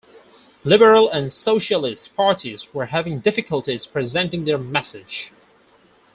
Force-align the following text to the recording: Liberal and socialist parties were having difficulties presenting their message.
Liberal 0.63 1.11
and 1.11 1.31
socialist 1.31 2.15
parties 2.15 2.73
were 2.73 2.87
having 2.87 3.19
difficulties 3.19 3.85
presenting 3.85 4.45
their 4.45 4.57
message. 4.57 5.31